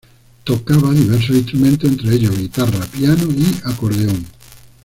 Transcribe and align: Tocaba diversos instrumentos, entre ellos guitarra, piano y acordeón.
Tocaba 0.43 0.91
diversos 0.93 1.35
instrumentos, 1.35 1.87
entre 1.91 2.15
ellos 2.15 2.35
guitarra, 2.35 2.83
piano 2.87 3.25
y 3.31 3.53
acordeón. 3.65 4.25